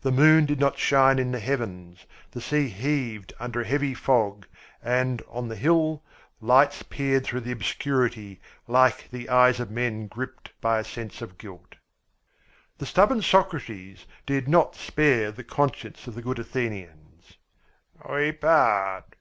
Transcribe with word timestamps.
The 0.00 0.10
moon 0.10 0.46
did 0.46 0.58
not 0.58 0.80
shine 0.80 1.20
in 1.20 1.30
the 1.30 1.38
heavens, 1.38 2.04
the 2.32 2.40
sea 2.40 2.66
heaved 2.68 3.32
under 3.38 3.60
a 3.60 3.64
heavy 3.64 3.94
fog, 3.94 4.46
and 4.82 5.22
on 5.28 5.46
the 5.46 5.54
hills 5.54 6.00
lights 6.40 6.82
peered 6.82 7.22
through 7.22 7.42
the 7.42 7.52
obscurity 7.52 8.40
like 8.66 9.08
the 9.12 9.28
eyes 9.28 9.60
of 9.60 9.70
men 9.70 10.08
gripped 10.08 10.50
by 10.60 10.80
a 10.80 10.84
sense 10.84 11.22
of 11.22 11.38
guilt. 11.38 11.76
The 12.78 12.86
stubborn 12.86 13.22
Socrates 13.22 14.06
did 14.26 14.48
not 14.48 14.74
spare 14.74 15.30
the 15.30 15.44
conscience 15.44 16.08
of 16.08 16.16
the 16.16 16.22
good 16.22 16.40
Athenians. 16.40 17.36
"We 18.08 18.32
part! 18.32 19.14